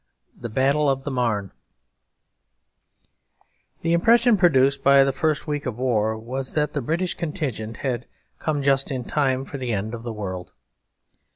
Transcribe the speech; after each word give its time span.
X 0.33 0.41
The 0.41 0.49
Battle 0.49 0.89
of 0.89 1.03
the 1.03 1.11
Marne 1.11 1.51
The 3.83 3.93
impression 3.93 4.35
produced 4.35 4.83
by 4.83 5.03
the 5.03 5.13
first 5.13 5.45
week 5.45 5.67
of 5.67 5.77
war 5.77 6.17
was 6.17 6.53
that 6.53 6.73
the 6.73 6.81
British 6.81 7.13
contingent 7.13 7.77
had 7.77 8.07
come 8.39 8.63
just 8.63 8.89
in 8.89 9.03
time 9.03 9.45
for 9.45 9.59
the 9.59 9.71
end 9.73 9.93
of 9.93 10.01
the 10.01 10.11
world. 10.11 10.53